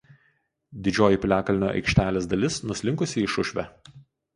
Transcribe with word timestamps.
Didžioji 0.87 1.21
piliakalnio 1.27 1.71
aikštelės 1.75 2.29
dalis 2.35 2.61
nuslinkusi 2.73 3.27
į 3.27 3.33
Šušvę. 3.37 3.73